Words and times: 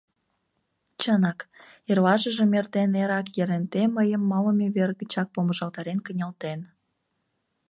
Чынак, 1.01 1.39
эрлашыжым 1.89 2.51
эрден 2.57 2.91
эрак 3.01 3.27
Еренте 3.41 3.81
мыйым 3.97 4.23
малыме 4.31 4.67
вер 4.75 4.89
гычак 4.99 5.27
помыжалтарен 5.33 5.99
кынелтен. 6.05 6.59